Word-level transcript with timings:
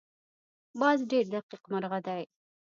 باز 0.79 0.99
ډېر 1.11 1.25
دقیق 1.33 1.63
مرغه 1.71 1.99
دی 2.07 2.23